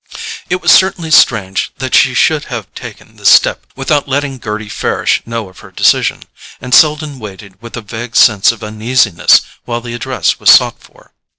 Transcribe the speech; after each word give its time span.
It 0.49 0.63
was 0.63 0.71
certainly 0.71 1.11
strange 1.11 1.71
that 1.77 1.93
she 1.93 2.15
should 2.15 2.45
have 2.45 2.73
taken 2.73 3.17
this 3.17 3.29
step 3.29 3.67
without 3.75 4.07
letting 4.07 4.39
Gerty 4.39 4.67
Farish 4.67 5.21
know 5.27 5.47
of 5.47 5.59
her 5.59 5.69
decision; 5.69 6.23
and 6.59 6.73
Selden 6.73 7.19
waited 7.19 7.61
with 7.61 7.77
a 7.77 7.81
vague 7.81 8.15
sense 8.15 8.51
of 8.51 8.63
uneasiness 8.63 9.41
while 9.65 9.79
the 9.79 9.93
address 9.93 10.39
was 10.39 10.49
sought 10.49 10.79
for. 10.81 11.13